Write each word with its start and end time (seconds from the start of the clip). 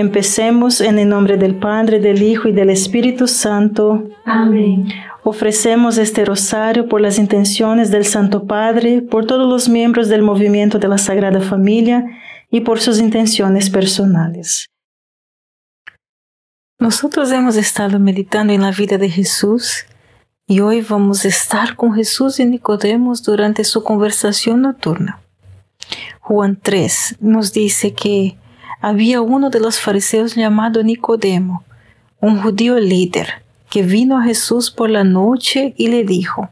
Empecemos 0.00 0.80
en 0.80 0.98
el 0.98 1.10
nombre 1.10 1.36
del 1.36 1.56
Padre, 1.56 2.00
del 2.00 2.22
Hijo 2.22 2.48
y 2.48 2.52
del 2.52 2.70
Espíritu 2.70 3.28
Santo. 3.28 4.08
Amén. 4.24 4.88
Ofrecemos 5.24 5.98
este 5.98 6.24
rosario 6.24 6.88
por 6.88 7.02
las 7.02 7.18
intenciones 7.18 7.90
del 7.90 8.06
Santo 8.06 8.46
Padre, 8.46 9.02
por 9.02 9.26
todos 9.26 9.46
los 9.46 9.68
miembros 9.68 10.08
del 10.08 10.22
movimiento 10.22 10.78
de 10.78 10.88
la 10.88 10.96
Sagrada 10.96 11.42
Familia 11.42 12.02
y 12.50 12.62
por 12.62 12.80
sus 12.80 12.98
intenciones 12.98 13.68
personales. 13.68 14.70
Nosotros 16.78 17.30
hemos 17.30 17.56
estado 17.56 17.98
meditando 17.98 18.54
en 18.54 18.62
la 18.62 18.70
vida 18.70 18.96
de 18.96 19.10
Jesús 19.10 19.84
y 20.46 20.60
hoy 20.60 20.80
vamos 20.80 21.26
a 21.26 21.28
estar 21.28 21.76
con 21.76 21.92
Jesús 21.92 22.40
y 22.40 22.46
Nicodemos 22.46 23.22
durante 23.22 23.64
su 23.64 23.84
conversación 23.84 24.62
nocturna. 24.62 25.20
Juan 26.20 26.56
3 26.56 27.16
nos 27.20 27.52
dice 27.52 27.92
que 27.92 28.39
había 28.80 29.20
uno 29.20 29.50
de 29.50 29.60
los 29.60 29.78
fariseos 29.78 30.34
llamado 30.34 30.82
Nicodemo, 30.82 31.64
un 32.20 32.40
judío 32.40 32.78
líder 32.78 33.42
que 33.70 33.82
vino 33.82 34.18
a 34.18 34.24
Jesús 34.24 34.70
por 34.70 34.90
la 34.90 35.04
noche 35.04 35.74
y 35.76 35.88
le 35.88 36.04
dijo, 36.04 36.50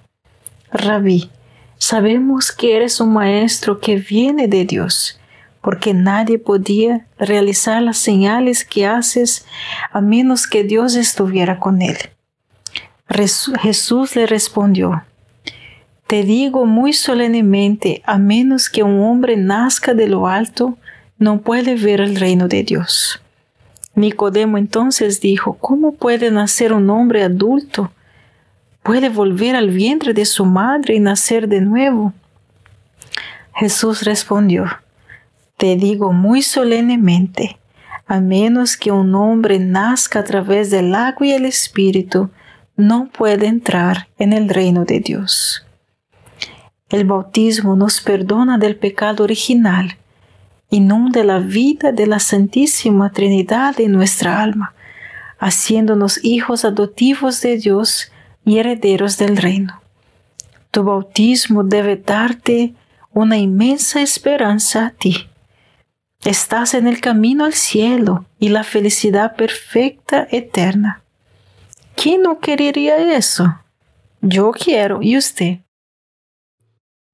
Rabí, 0.70 1.30
sabemos 1.78 2.52
que 2.52 2.76
eres 2.76 3.00
un 3.00 3.12
maestro 3.12 3.80
que 3.80 3.96
viene 3.96 4.46
de 4.46 4.64
Dios, 4.64 5.18
porque 5.60 5.94
nadie 5.94 6.38
podía 6.38 7.06
realizar 7.18 7.82
las 7.82 7.98
señales 7.98 8.64
que 8.64 8.86
haces 8.86 9.46
a 9.90 10.00
menos 10.00 10.46
que 10.46 10.62
Dios 10.64 10.94
estuviera 10.94 11.58
con 11.58 11.82
él. 11.82 11.96
Jesús 13.60 14.14
le 14.14 14.26
respondió, 14.26 15.02
Te 16.06 16.22
digo 16.22 16.66
muy 16.66 16.92
solemnemente, 16.92 18.02
a 18.06 18.18
menos 18.18 18.68
que 18.68 18.82
un 18.82 19.00
hombre 19.00 19.36
nazca 19.36 19.94
de 19.94 20.08
lo 20.08 20.28
alto, 20.28 20.76
no 21.18 21.40
puede 21.40 21.74
ver 21.74 22.00
el 22.00 22.16
reino 22.16 22.48
de 22.48 22.62
Dios. 22.62 23.20
Nicodemo 23.94 24.58
entonces 24.58 25.20
dijo, 25.20 25.54
¿cómo 25.54 25.94
puede 25.94 26.30
nacer 26.30 26.72
un 26.72 26.88
hombre 26.90 27.24
adulto? 27.24 27.90
¿Puede 28.84 29.08
volver 29.08 29.56
al 29.56 29.70
vientre 29.70 30.14
de 30.14 30.24
su 30.24 30.44
madre 30.44 30.94
y 30.94 31.00
nacer 31.00 31.48
de 31.48 31.60
nuevo? 31.60 32.12
Jesús 33.54 34.02
respondió, 34.02 34.66
Te 35.56 35.74
digo 35.74 36.12
muy 36.12 36.42
solemnemente, 36.42 37.58
a 38.06 38.20
menos 38.20 38.76
que 38.76 38.92
un 38.92 39.14
hombre 39.16 39.58
nazca 39.58 40.20
a 40.20 40.24
través 40.24 40.70
del 40.70 40.94
agua 40.94 41.26
y 41.26 41.32
el 41.32 41.44
espíritu, 41.44 42.30
no 42.76 43.08
puede 43.08 43.48
entrar 43.48 44.06
en 44.18 44.32
el 44.32 44.48
reino 44.48 44.84
de 44.84 45.00
Dios. 45.00 45.66
El 46.88 47.04
bautismo 47.04 47.74
nos 47.74 48.00
perdona 48.00 48.56
del 48.56 48.76
pecado 48.76 49.24
original 49.24 49.96
inunde 50.70 51.24
la 51.24 51.38
vida 51.38 51.92
de 51.92 52.06
la 52.06 52.18
Santísima 52.18 53.10
Trinidad 53.10 53.80
en 53.80 53.92
nuestra 53.92 54.42
alma, 54.42 54.74
haciéndonos 55.38 56.22
hijos 56.24 56.64
adoptivos 56.64 57.40
de 57.40 57.56
Dios 57.56 58.10
y 58.44 58.58
herederos 58.58 59.18
del 59.18 59.36
reino. 59.36 59.80
Tu 60.70 60.82
bautismo 60.84 61.64
debe 61.64 61.96
darte 61.96 62.74
una 63.12 63.38
inmensa 63.38 64.00
esperanza 64.00 64.86
a 64.86 64.90
ti. 64.90 65.28
Estás 66.24 66.74
en 66.74 66.86
el 66.86 67.00
camino 67.00 67.44
al 67.44 67.54
cielo 67.54 68.26
y 68.38 68.48
la 68.48 68.64
felicidad 68.64 69.36
perfecta 69.36 70.26
eterna. 70.30 71.02
¿Quién 71.94 72.22
no 72.22 72.38
querería 72.40 73.16
eso? 73.16 73.60
Yo 74.20 74.50
quiero 74.50 75.00
y 75.00 75.16
usted. 75.16 75.60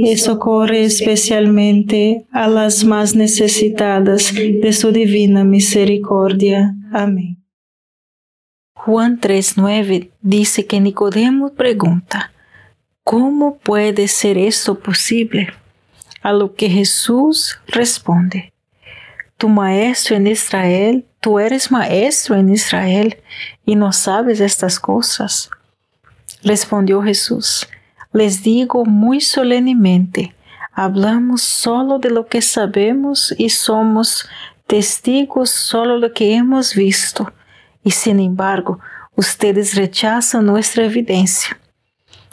y 0.00 0.16
socorre 0.16 0.84
especialmente 0.84 2.24
a 2.30 2.46
las 2.46 2.84
más 2.84 3.16
necesitadas 3.16 4.32
de 4.32 4.72
su 4.72 4.92
divina 4.92 5.42
misericordia. 5.42 6.76
Amén. 6.92 7.42
Juan 8.74 9.18
3:9 9.18 10.10
dice 10.20 10.66
que 10.66 10.80
Nicodemo 10.80 11.52
pregunta, 11.54 12.30
¿cómo 13.02 13.58
puede 13.58 14.06
ser 14.06 14.38
esto 14.38 14.78
posible? 14.78 15.48
A 16.22 16.32
lo 16.32 16.54
que 16.54 16.70
Jesús 16.70 17.58
responde, 17.66 18.52
tu 19.36 19.48
maestro 19.48 20.14
en 20.14 20.28
Israel, 20.28 21.06
tú 21.20 21.40
eres 21.40 21.72
maestro 21.72 22.36
en 22.36 22.50
Israel 22.50 23.16
y 23.66 23.74
no 23.74 23.92
sabes 23.92 24.38
estas 24.38 24.78
cosas. 24.78 25.50
Respondió 26.44 27.02
Jesús, 27.02 27.66
les 28.12 28.42
digo 28.42 28.84
muy 28.84 29.20
solemnemente, 29.20 30.34
hablamos 30.72 31.42
solo 31.42 31.98
de 31.98 32.10
lo 32.10 32.26
que 32.26 32.42
sabemos 32.42 33.34
y 33.36 33.48
somos 33.50 34.28
testigos 34.66 35.50
solo 35.50 35.94
de 35.94 36.08
lo 36.08 36.14
que 36.14 36.34
hemos 36.34 36.74
visto 36.74 37.32
y 37.88 37.90
sin 37.90 38.20
embargo, 38.20 38.80
ustedes 39.16 39.74
rechazan 39.74 40.44
nuestra 40.44 40.84
evidencia. 40.84 41.58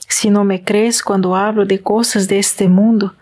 Si 0.07 0.29
no 0.29 0.43
me 0.43 0.63
crees 0.63 1.01
cuando 1.01 1.35
hablo 1.35 1.65
de 1.65 1.81
cosas 1.81 2.27
de 2.27 2.39
este 2.39 2.67
mundo, 2.67 3.15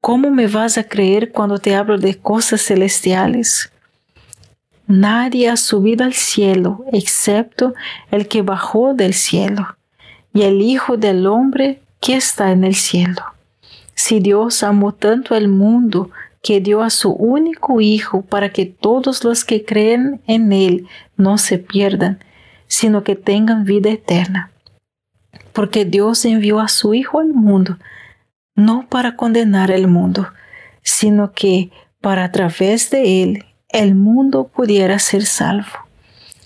¿cómo 0.00 0.30
me 0.30 0.46
vas 0.46 0.78
a 0.78 0.84
creer 0.84 1.32
cuando 1.32 1.58
te 1.58 1.74
hablo 1.74 1.98
de 1.98 2.16
cosas 2.18 2.62
celestiales? 2.62 3.70
Nadie 4.86 5.50
ha 5.50 5.56
subido 5.58 6.04
al 6.04 6.14
cielo 6.14 6.84
excepto 6.92 7.74
el 8.10 8.26
que 8.26 8.40
bajó 8.40 8.94
del 8.94 9.12
cielo, 9.14 9.76
y 10.32 10.42
el 10.42 10.62
Hijo 10.62 10.96
del 10.96 11.26
Hombre 11.26 11.80
que 12.00 12.16
está 12.16 12.52
en 12.52 12.64
el 12.64 12.74
cielo. 12.74 13.22
Si 13.94 14.20
Dios 14.20 14.62
amó 14.62 14.92
tanto 14.92 15.34
al 15.34 15.48
mundo 15.48 16.10
que 16.42 16.60
dio 16.60 16.82
a 16.82 16.90
su 16.90 17.10
único 17.10 17.80
Hijo 17.80 18.22
para 18.22 18.50
que 18.50 18.66
todos 18.66 19.24
los 19.24 19.44
que 19.44 19.64
creen 19.64 20.20
en 20.26 20.52
Él 20.52 20.86
no 21.16 21.38
se 21.38 21.58
pierdan, 21.58 22.18
sino 22.66 23.04
que 23.04 23.16
tengan 23.16 23.64
vida 23.64 23.90
eterna. 23.90 24.50
Porque 25.52 25.84
Dios 25.84 26.24
envió 26.24 26.60
a 26.60 26.68
su 26.68 26.94
Hijo 26.94 27.20
al 27.20 27.34
mundo, 27.34 27.76
no 28.54 28.86
para 28.88 29.16
condenar 29.16 29.70
el 29.70 29.88
mundo, 29.88 30.28
sino 30.82 31.32
que 31.32 31.70
para 32.00 32.24
a 32.24 32.32
través 32.32 32.90
de 32.90 33.22
Él 33.22 33.44
el 33.68 33.94
mundo 33.94 34.50
pudiera 34.54 34.98
ser 34.98 35.26
salvo. 35.26 35.89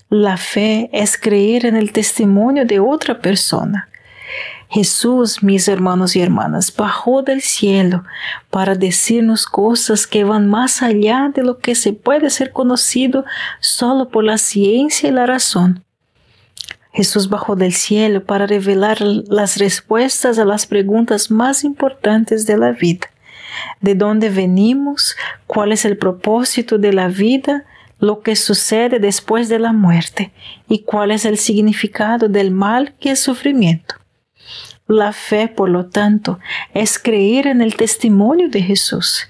La 0.09 0.37
fe 0.37 0.89
es 0.93 1.17
creer 1.17 1.65
en 1.65 1.75
el 1.75 1.91
testimonio 1.91 2.65
de 2.65 2.79
otra 2.79 3.19
persona. 3.19 3.89
Jesús, 4.69 5.41
mis 5.43 5.67
hermanos 5.67 6.15
y 6.15 6.21
hermanas, 6.21 6.75
bajó 6.75 7.21
del 7.21 7.41
cielo 7.41 8.03
para 8.49 8.75
decirnos 8.75 9.45
cosas 9.45 10.07
que 10.07 10.23
van 10.23 10.49
más 10.49 10.81
allá 10.81 11.31
de 11.33 11.43
lo 11.43 11.59
que 11.59 11.75
se 11.75 11.93
puede 11.93 12.29
ser 12.29 12.51
conocido 12.51 13.25
solo 13.59 14.09
por 14.09 14.23
la 14.23 14.37
ciencia 14.37 15.09
y 15.09 15.11
la 15.11 15.25
razón. 15.25 15.83
Jesús 16.93 17.29
bajó 17.29 17.55
del 17.55 17.73
cielo 17.73 18.23
para 18.23 18.47
revelar 18.47 19.01
las 19.01 19.57
respuestas 19.57 20.39
a 20.39 20.45
las 20.45 20.65
preguntas 20.65 21.29
más 21.29 21.63
importantes 21.63 22.45
de 22.45 22.57
la 22.57 22.71
vida. 22.71 23.09
¿De 23.81 23.95
dónde 23.95 24.29
venimos? 24.29 25.15
¿Cuál 25.47 25.71
es 25.71 25.85
el 25.85 25.97
propósito 25.97 26.77
de 26.77 26.93
la 26.93 27.07
vida? 27.07 27.65
Lo 27.99 28.21
que 28.21 28.35
sucede 28.35 28.99
después 28.99 29.49
de 29.49 29.59
la 29.59 29.73
muerte 29.73 30.31
y 30.67 30.83
cuál 30.83 31.11
es 31.11 31.25
el 31.25 31.37
significado 31.37 32.27
del 32.27 32.51
mal 32.51 32.93
que 32.99 33.11
es 33.11 33.19
sufrimiento. 33.19 33.95
La 34.87 35.13
fe, 35.13 35.47
por 35.47 35.69
lo 35.69 35.87
tanto, 35.87 36.39
es 36.73 36.99
creer 36.99 37.47
en 37.47 37.61
el 37.61 37.75
testimonio 37.75 38.49
de 38.49 38.61
Jesús. 38.61 39.27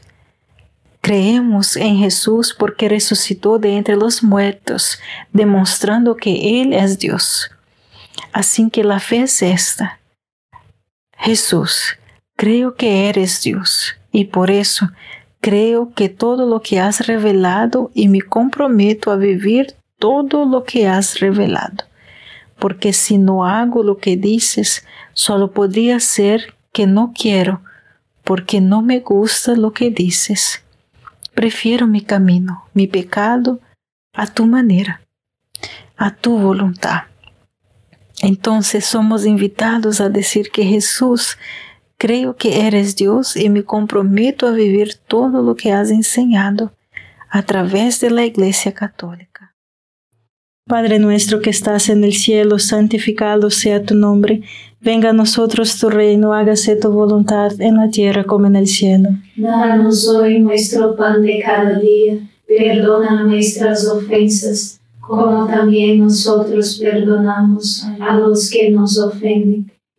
Creemos 1.00 1.77
en 1.77 1.97
Jesús 1.97 2.53
porque 2.57 2.89
resucitó 2.89 3.59
de 3.59 3.77
entre 3.77 3.95
los 3.95 4.23
muertos, 4.23 5.00
demostrando 5.31 6.18
que 6.18 6.61
Él 6.61 6.73
es 6.73 7.00
Dios. 7.00 7.51
Así 8.33 8.69
que 8.69 8.83
la 8.83 9.00
fe 9.00 9.21
es 9.21 9.41
esta. 9.41 10.00
Jesús, 11.18 11.97
creo 12.35 12.75
que 12.75 13.07
eres 13.07 13.41
Dios 13.41 13.95
y 14.11 14.25
por 14.25 14.51
eso 14.51 14.89
creo 15.45 15.94
que 15.94 16.09
todo 16.09 16.45
lo 16.45 16.62
que 16.62 16.80
has 16.80 17.06
revelado 17.07 17.92
y 17.94 18.07
me 18.07 18.21
comprometo 18.21 19.12
a 19.12 19.15
vivir 19.15 19.75
todo 20.00 20.45
lo 20.45 20.63
que 20.63 20.88
has 20.88 21.19
revelado 21.19 21.86
porque 22.59 22.94
si 22.94 23.18
no 23.18 23.45
hago 23.45 23.83
lo 23.83 23.97
que 23.97 24.18
dices, 24.18 24.86
solo 25.13 25.51
podría 25.51 26.00
ser 26.00 26.56
que 26.71 26.88
no 26.88 27.13
quiero, 27.18 27.62
porque 28.24 28.62
no 28.62 28.81
me 28.81 29.00
gusta 29.00 29.56
lo 29.56 29.74
que 29.74 29.92
dices. 29.92 30.63
Prefiero 31.33 31.88
mi 31.88 32.01
camino, 32.01 32.65
mi 32.74 32.88
pecado, 32.88 33.59
a 34.13 34.27
tu 34.27 34.45
manera, 34.45 35.01
a 35.97 36.15
tu 36.15 36.38
voluntad. 36.38 37.03
Entonces 38.21 38.86
somos 38.86 39.25
invitados 39.25 40.00
a 40.00 40.09
decir 40.09 40.50
que 40.50 40.63
Jesús, 40.63 41.38
creo 42.06 42.36
que 42.36 42.68
eres 42.68 42.95
Dios 42.95 43.35
y 43.35 43.50
me 43.50 43.64
comprometo 43.64 44.45
a 44.45 44.52
vivir 44.52 44.94
todo 45.07 45.42
lo 45.42 45.56
que 45.56 45.71
has 45.71 45.90
enseñado 45.90 46.71
a 47.31 47.42
través 47.42 48.00
de 48.00 48.12
la 48.12 48.24
Iglesia 48.24 48.74
Católica. 48.74 49.56
Padre 50.68 51.00
nuestro 51.00 51.42
que 51.42 51.50
estás 51.50 51.90
en 51.90 52.04
el 52.04 52.14
cielo, 52.14 52.59
santificado 52.59 53.50
sea 53.50 53.81
tu 53.81 53.95
nombre. 53.95 54.44
Venga 54.81 55.09
a 55.09 55.14
nosotros 55.14 55.80
tu 55.80 55.90
reino, 55.90 56.31
hágase 56.31 56.76
tu 56.76 56.92
voluntad 56.92 57.59
en 57.59 57.78
la 57.78 57.90
tierra 57.90 58.24
como 58.24 58.45
en 58.45 58.56
el 58.56 58.68
cielo. 58.68 59.09
Danos 59.35 60.07
hoy 60.07 60.40
nuestro 60.40 60.95
pan 60.95 61.24
de 61.24 61.42
cada 61.44 61.80
día. 61.80 62.19
Perdona 62.47 63.24
nuestras 63.24 63.88
ofensas, 63.88 64.80
como 65.00 65.47
también 65.47 66.02
nosotros 66.02 66.78
perdonamos 66.80 67.83
a 68.00 68.16
los 68.16 68.52
que 68.52 68.69
nos 68.69 68.95
ofenden. 69.00 69.71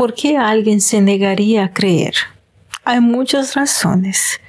¿Por 0.00 0.14
qué 0.14 0.38
alguien 0.38 0.80
se 0.80 1.02
negaría 1.02 1.62
a 1.62 1.72
creer? 1.74 2.14
Hay 2.84 3.02
muchas 3.02 3.54
razones. 3.54 4.40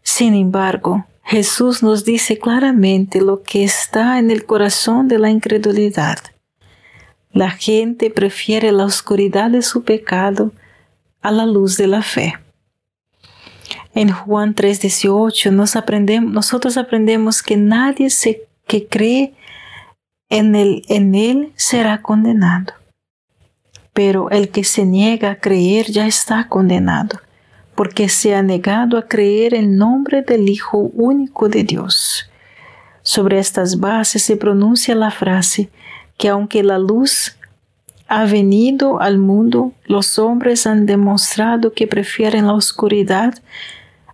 Sin 0.00 0.32
embargo, 0.32 1.06
Jesús 1.24 1.82
nos 1.82 2.04
dice 2.04 2.38
claramente 2.38 3.20
lo 3.20 3.42
que 3.42 3.64
está 3.64 4.20
en 4.20 4.30
el 4.30 4.46
corazón 4.46 5.08
de 5.08 5.18
la 5.18 5.28
incredulidad. 5.28 6.18
La 7.32 7.50
gente 7.50 8.10
prefiere 8.10 8.70
la 8.70 8.84
oscuridad 8.84 9.50
de 9.50 9.62
su 9.62 9.82
pecado 9.82 10.52
a 11.20 11.32
la 11.32 11.46
luz 11.46 11.76
de 11.76 11.88
la 11.88 12.02
fe. 12.02 12.38
En 13.92 14.12
Juan 14.12 14.54
3:18 14.54 15.50
nos 15.50 15.74
aprendemos, 15.74 16.32
nosotros 16.32 16.76
aprendemos 16.76 17.42
que 17.42 17.56
nadie 17.56 18.08
se, 18.08 18.42
que 18.68 18.86
cree 18.86 19.34
en 20.28 20.54
él 20.54 21.52
será 21.56 22.02
condenado 22.02 22.79
pero 23.92 24.30
el 24.30 24.50
que 24.50 24.64
se 24.64 24.84
niega 24.84 25.32
a 25.32 25.40
creer 25.40 25.86
ya 25.86 26.06
está 26.06 26.48
condenado, 26.48 27.20
porque 27.74 28.08
se 28.08 28.34
ha 28.34 28.42
negado 28.42 28.96
a 28.98 29.08
creer 29.08 29.54
en 29.54 29.76
nombre 29.76 30.22
del 30.22 30.48
Hijo 30.48 30.78
único 30.78 31.48
de 31.48 31.64
Dios. 31.64 32.30
Sobre 33.02 33.38
estas 33.38 33.80
bases 33.80 34.22
se 34.22 34.36
pronuncia 34.36 34.94
la 34.94 35.10
frase 35.10 35.70
que 36.16 36.28
aunque 36.28 36.62
la 36.62 36.78
luz 36.78 37.36
ha 38.06 38.24
venido 38.24 39.00
al 39.00 39.18
mundo, 39.18 39.72
los 39.86 40.18
hombres 40.18 40.66
han 40.66 40.84
demostrado 40.84 41.72
que 41.72 41.86
prefieren 41.86 42.46
la 42.46 42.54
oscuridad 42.54 43.34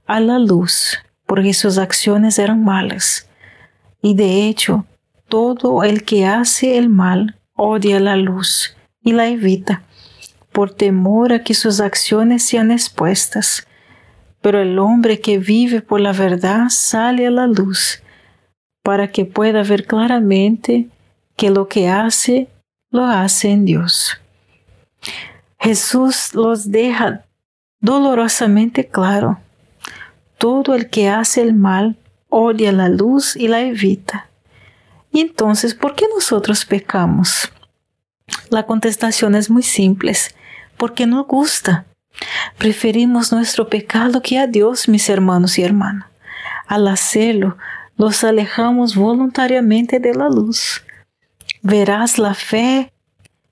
a 0.07 0.21
la 0.21 0.39
luz, 0.39 0.99
porque 1.27 1.53
sus 1.53 1.79
acciones 1.79 2.39
eran 2.39 2.63
malas. 2.63 3.29
Y 4.03 4.15
de 4.15 4.47
hecho, 4.47 4.87
todo 5.29 5.83
el 5.83 6.05
que 6.05 6.27
hace 6.27 6.79
el 6.79 6.89
mal 6.89 7.37
odia 7.55 7.99
la 7.99 8.17
luz 8.17 8.76
y 9.07 9.13
la 9.13 9.29
evita, 9.29 9.83
por 10.51 10.75
temor 10.75 11.33
a 11.33 11.45
que 11.45 11.55
sus 11.55 11.79
acciones 11.79 12.43
sean 12.43 12.73
expuestas. 12.73 13.65
Pero 14.41 14.61
el 14.61 14.81
hombre 14.81 15.21
que 15.21 15.39
vive 15.39 15.81
por 15.81 16.01
la 16.01 16.13
verdad 16.13 16.65
sale 16.71 17.29
a 17.29 17.31
la 17.31 17.47
luz, 17.47 18.03
para 18.83 19.13
que 19.13 19.25
pueda 19.25 19.63
ver 19.63 19.87
claramente 19.87 20.89
que 21.37 21.51
lo 21.51 21.69
que 21.69 21.89
hace, 21.89 22.49
lo 22.91 23.05
hace 23.05 23.51
en 23.53 23.65
Dios. 23.65 24.19
Jesús 25.61 26.35
los 26.35 26.73
deja 26.73 27.25
dolorosamente 27.81 28.89
claro. 28.89 29.39
Todo 30.37 30.75
el 30.75 30.91
que 30.91 31.09
hace 31.09 31.43
el 31.43 31.55
mal 31.55 31.97
odia 32.29 32.73
la 32.73 32.89
luz 32.89 33.37
y 33.37 33.47
la 33.47 33.61
evita. 33.61 34.27
Y 35.13 35.21
entonces, 35.21 35.75
¿por 35.75 35.95
qué 35.95 36.07
nosotros 36.13 36.65
pecamos? 36.65 37.53
La 38.51 38.65
contestación 38.65 39.35
es 39.35 39.51
muy 39.51 39.63
simple, 39.63 40.15
porque 40.77 41.07
no 41.07 41.25
gusta. 41.25 41.85
Preferimos 42.59 43.33
nuestro 43.33 43.69
pecado 43.69 44.23
que 44.23 44.39
a 44.39 44.47
Dios, 44.47 44.89
mis 44.89 45.09
hermanos 45.09 45.59
y 45.59 45.63
hermanas. 45.63 46.09
Al 46.67 46.89
hacerlo, 46.89 47.57
nos 47.97 48.25
alejamos 48.25 48.95
voluntariamente 48.95 50.01
de 50.01 50.15
la 50.15 50.29
luz. 50.29 50.85
Verás 51.63 52.19
la 52.19 52.35
fe 52.35 52.93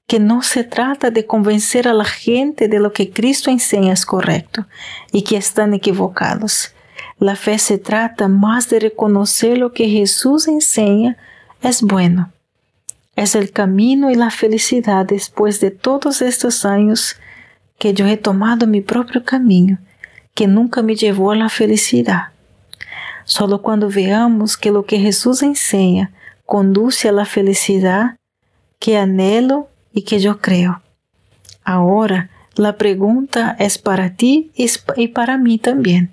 que 0.07 0.21
no 0.21 0.43
se 0.43 0.65
trata 0.65 1.11
de 1.11 1.27
convencer 1.27 1.89
a 1.89 1.95
la 1.95 2.05
gente 2.05 2.69
de 2.69 2.79
lo 2.79 2.93
que 2.93 3.11
Cristo 3.11 3.51
enseña 3.51 3.93
es 3.93 4.05
correcto 4.05 4.67
y 5.13 5.23
que 5.23 5.37
están 5.37 5.75
equivocados. 5.75 6.75
La 7.19 7.37
fe 7.37 7.59
se 7.59 7.79
trata 7.79 8.29
más 8.29 8.69
de 8.69 8.81
reconocer 8.81 9.59
lo 9.59 9.73
que 9.73 9.89
Jesús 9.89 10.47
enseña 10.47 11.17
es 11.63 11.83
bueno 11.83 12.34
es 13.17 13.35
el 13.35 13.51
camino 13.53 14.11
y 14.11 14.15
la 14.15 14.31
felicidad 14.31 15.07
después 15.07 15.61
de 15.61 15.71
todos 15.71 16.23
estos 16.23 16.65
años 16.65 17.17
que 17.79 17.95
yo 17.95 18.07
he 18.07 18.17
tomado 18.17 18.67
mi 18.67 18.81
propio 18.81 19.25
camino, 19.25 19.79
que 20.35 20.47
nunca 20.47 20.83
me 20.83 20.97
llevó 20.97 21.33
a 21.33 21.37
la 21.37 21.49
felicidad. 21.49 22.29
Solo 23.25 23.63
cuando 23.63 23.89
veamos 23.89 24.57
que 24.57 24.71
lo 24.71 24.85
que 24.85 24.99
Jesús 24.99 25.43
enseña 25.43 26.13
conduce 26.45 27.09
a 27.09 27.13
la 27.13 27.25
felicidad 27.25 28.17
que 28.79 28.99
anhelo 28.99 29.69
y 29.93 30.03
que 30.03 30.19
yo 30.19 30.41
creo. 30.41 30.83
Ahora, 31.65 32.29
la 32.57 32.77
pregunta 32.77 33.57
es 33.59 33.79
para 33.79 34.15
ti 34.15 34.53
y 34.97 35.09
para 35.09 35.39
mí 35.39 35.59
también. 35.59 36.11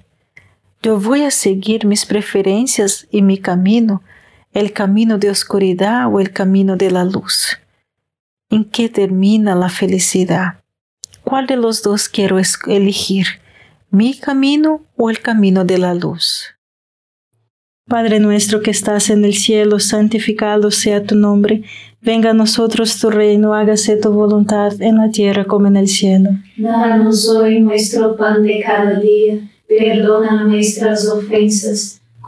Yo 0.82 1.00
voy 1.00 1.24
a 1.24 1.32
seguir 1.32 1.86
mis 1.86 2.06
preferencias 2.06 3.08
y 3.12 3.22
mi 3.22 3.38
camino 3.38 4.02
el 4.54 4.74
camino 4.74 5.18
de 5.18 5.30
oscuridad 5.30 6.14
o 6.14 6.20
el 6.20 6.32
camino 6.32 6.76
de 6.76 6.92
la 6.92 7.06
luz. 7.06 7.58
¿En 8.50 8.66
qué 8.66 8.90
termina 8.90 9.56
la 9.56 9.70
felicidad? 9.70 10.60
¿Cuál 11.24 11.48
de 11.48 11.56
los 11.56 11.84
dos 11.84 12.10
quiero 12.10 12.38
elegir? 12.68 13.28
¿Mi 13.90 14.18
camino 14.18 14.82
o 14.98 15.10
el 15.10 15.22
camino 15.22 15.64
de 15.64 15.78
la 15.78 15.94
luz? 15.94 16.56
Padre 17.88 18.20
nuestro 18.20 18.62
que 18.62 18.72
estás 18.72 19.10
en 19.10 19.26
el 19.26 19.34
cielo, 19.34 19.80
santificado 19.80 20.72
sea 20.72 21.04
tu 21.04 21.16
nombre. 21.16 21.64
Venga 22.02 22.32
a 22.32 22.34
nosotros 22.34 22.98
tu 23.00 23.10
reino, 23.10 23.54
hágase 23.54 23.98
tu 23.98 24.12
voluntad 24.12 24.82
en 24.82 24.98
la 24.98 25.12
tierra 25.12 25.46
como 25.46 25.68
en 25.68 25.76
el 25.76 25.88
cielo. 25.88 26.30
Danos 26.58 27.28
hoy 27.30 27.60
nuestro 27.60 28.16
pan 28.16 28.44
de 28.44 28.62
cada 28.66 29.00
día. 29.00 29.40
Perdona 29.68 30.44
nuestras 30.44 31.08
ofensas, 31.08 32.01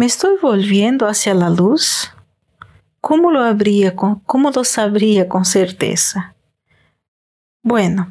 ¿me 0.00 0.06
estoy 0.06 0.38
volviendo 0.40 1.06
hacia 1.06 1.34
la 1.34 1.50
luz? 1.50 2.10
¿Cómo 3.02 3.30
lo, 3.30 3.44
habría 3.44 3.94
cómo 3.94 4.50
lo 4.50 4.64
sabría 4.64 5.28
con 5.28 5.44
certeza? 5.44 6.34
Bueno, 7.62 8.10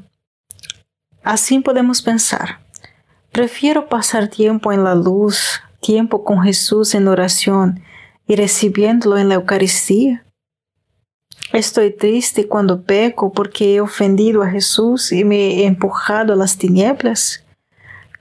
así 1.23 1.58
podemos 1.62 2.04
pensar. 2.04 2.60
Prefiero 3.32 3.89
pasar 3.89 4.28
tiempo 4.28 4.71
en 4.71 4.84
la 4.84 4.93
luz, 4.93 5.62
tiempo 5.82 6.23
con 6.23 6.43
Jesús 6.43 6.93
en 6.93 7.08
oración 7.08 7.82
y 8.28 8.36
recibiéndolo 8.36 9.17
en 9.17 9.30
la 9.30 9.36
Eucaristía. 9.36 10.23
Estoy 11.54 11.89
triste 11.89 12.47
cuando 12.47 12.84
peco 12.84 13.32
porque 13.32 13.73
he 13.73 13.82
ofendido 13.82 14.43
a 14.43 14.52
Jesús 14.52 15.12
y 15.12 15.23
me 15.23 15.62
he 15.62 15.65
empujado 15.65 16.34
a 16.34 16.36
las 16.36 16.56
tinieblas. 16.56 17.43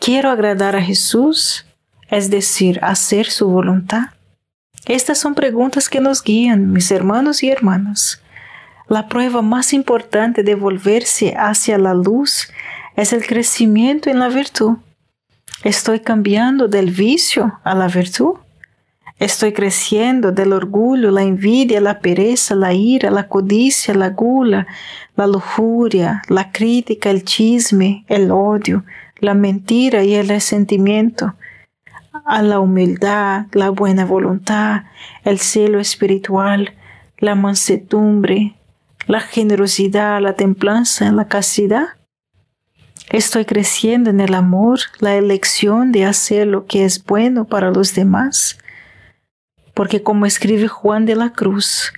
Quiero 0.01 0.31
agradar 0.31 0.75
a 0.75 0.81
Jesús, 0.81 1.68
es 2.09 2.31
decir, 2.31 2.79
hacer 2.83 3.27
su 3.27 3.49
voluntad. 3.49 4.11
Estas 4.87 5.19
son 5.19 5.35
preguntas 5.35 5.89
que 5.89 6.01
nos 6.01 6.23
guían, 6.23 6.73
mis 6.73 6.91
hermanos 6.91 7.43
y 7.43 7.51
hermanas. 7.51 8.23
La 8.89 9.07
prueba 9.09 9.43
más 9.43 9.75
importante 9.75 10.43
de 10.43 10.55
volverse 10.55 11.35
hacia 11.37 11.77
la 11.77 11.93
luz 11.93 12.49
es 12.97 13.13
el 13.13 13.27
crecimiento 13.27 14.09
en 14.09 14.19
la 14.19 14.29
virtud. 14.29 14.79
Estoy 15.63 16.01
cambiando 16.01 16.69
del 16.69 16.91
vicio 16.91 17.61
a 17.65 17.75
la 17.75 17.89
virtud. 17.89 18.37
Estoy 19.19 19.53
creciendo 19.53 20.31
del 20.31 20.53
orgullo, 20.53 21.11
la 21.11 21.23
envidia, 21.23 21.81
la 21.81 21.99
pereza, 21.99 22.55
la 22.55 22.73
ira, 22.73 23.11
la 23.11 23.27
codicia, 23.27 23.93
la 23.93 24.11
gula, 24.11 24.67
la 25.17 25.27
lujuria, 25.27 26.23
la 26.29 26.53
crítica, 26.53 27.11
el 27.11 27.25
chisme, 27.25 28.05
el 28.07 28.31
odio, 28.31 28.85
la 29.19 29.35
mentira 29.35 30.05
y 30.05 30.15
el 30.15 30.29
resentimiento, 30.29 31.35
a 32.27 32.43
la 32.43 32.61
humildad, 32.61 33.47
la 33.53 33.71
buena 33.71 34.05
voluntad, 34.05 34.85
el 35.25 35.39
cielo 35.39 35.81
espiritual, 35.81 36.75
la 37.19 37.35
mansedumbre, 37.35 38.55
la 39.07 39.21
generosidad, 39.21 40.21
la 40.21 40.35
templanza, 40.35 41.11
la 41.13 41.29
castidad. 41.29 41.89
Estoy 43.11 43.47
creciendo 43.47 44.11
en 44.11 44.21
el 44.21 44.35
amor, 44.35 44.81
la 45.01 45.17
elección 45.17 45.93
de 45.93 46.05
hacer 46.05 46.47
lo 46.47 46.67
que 46.67 46.85
es 46.85 47.05
bueno 47.05 47.47
para 47.47 47.71
los 47.71 47.95
demás. 47.95 48.59
Porque 49.73 50.03
como 50.03 50.27
escribe 50.27 50.69
Juan 50.69 51.07
de 51.07 51.17
la 51.17 51.31
Cruz, 51.31 51.93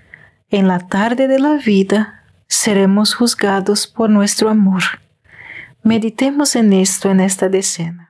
en 0.51 0.69
la 0.69 0.79
tarde 0.79 1.27
de 1.27 1.41
la 1.41 1.55
vida 1.55 2.25
seremos 2.47 3.15
juzgados 3.15 3.87
por 3.87 4.11
nuestro 4.11 4.51
amor. 4.51 4.83
Meditemos 5.83 6.57
en 6.57 6.73
esto 6.73 7.11
en 7.11 7.21
esta 7.21 7.49
decena. 7.49 8.10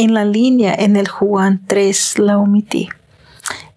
en 0.00 0.14
la 0.14 0.24
línea 0.24 0.74
en 0.74 0.96
el 0.96 1.08
Juan 1.08 1.60
3 1.66 2.18
la 2.20 2.38
omití. 2.38 2.88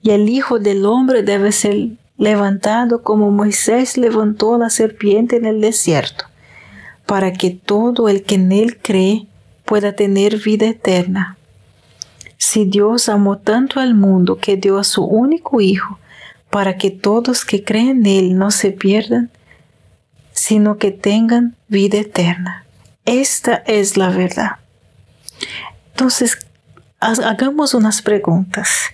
Y 0.01 0.11
el 0.11 0.29
Hijo 0.29 0.57
del 0.57 0.85
Hombre 0.85 1.21
debe 1.21 1.51
ser 1.51 1.89
levantado 2.17 3.03
como 3.03 3.31
Moisés 3.31 3.97
levantó 3.97 4.57
la 4.57 4.69
serpiente 4.69 5.35
en 5.35 5.45
el 5.45 5.59
desierto, 5.59 6.25
para 7.05 7.33
que 7.33 7.49
todo 7.51 8.07
el 8.07 8.23
que 8.23 8.35
en 8.35 8.51
él 8.51 8.77
cree 8.77 9.27
pueda 9.65 9.93
tener 9.93 10.37
vida 10.37 10.67
eterna. 10.67 11.37
Si 12.37 12.65
Dios 12.65 13.09
amó 13.09 13.37
tanto 13.37 13.79
al 13.79 13.93
mundo 13.93 14.37
que 14.37 14.55
dio 14.55 14.77
a 14.77 14.83
su 14.83 15.03
único 15.03 15.59
Hijo, 15.59 15.99
para 16.49 16.77
que 16.77 16.91
todos 16.91 17.43
que 17.45 17.63
creen 17.63 18.05
en 18.05 18.05
Él 18.05 18.37
no 18.37 18.51
se 18.51 18.71
pierdan, 18.71 19.31
sino 20.33 20.77
que 20.77 20.91
tengan 20.91 21.55
vida 21.67 21.97
eterna. 21.97 22.65
Esta 23.05 23.55
es 23.65 23.97
la 23.97 24.09
verdad. 24.09 24.51
Entonces, 25.93 26.37
hagamos 26.99 27.73
unas 27.73 28.01
preguntas. 28.01 28.89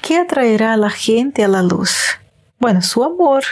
¿Qué 0.00 0.16
atraerá 0.16 0.72
a 0.72 0.76
la 0.76 0.90
gente 0.90 1.44
a 1.44 1.48
la 1.48 1.62
luz? 1.62 2.18
Bueno, 2.58 2.82
su 2.82 3.04
amor. 3.04 3.44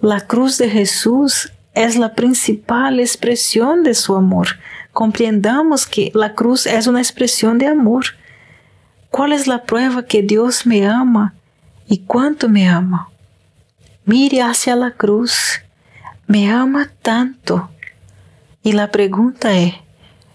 La 0.00 0.26
cruz 0.26 0.58
de 0.58 0.68
Jesús 0.68 1.52
es 1.74 1.96
la 1.96 2.14
principal 2.14 3.00
expresión 3.00 3.84
de 3.84 3.94
su 3.94 4.16
amor. 4.16 4.48
Comprendamos 4.92 5.86
que 5.86 6.10
la 6.14 6.34
cruz 6.34 6.66
es 6.66 6.86
una 6.86 7.00
expresión 7.00 7.58
de 7.58 7.66
amor. 7.66 8.04
¿Cuál 9.10 9.32
es 9.32 9.46
la 9.46 9.62
prueba 9.62 10.04
que 10.04 10.22
Dios 10.22 10.66
me 10.66 10.86
ama 10.86 11.34
y 11.86 11.98
cuánto 11.98 12.48
me 12.48 12.68
ama? 12.68 13.08
mire 14.08 14.40
hacia 14.40 14.74
la 14.74 14.92
cruz, 14.92 15.60
me 16.26 16.50
ama 16.50 16.90
tanto. 17.02 17.68
Y 18.62 18.72
la 18.72 18.90
pregunta 18.90 19.54
es, 19.54 19.74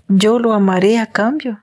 ¿yo 0.07 0.37
lo 0.37 0.53
amaré 0.53 0.99
a 0.99 1.07
cambio? 1.07 1.62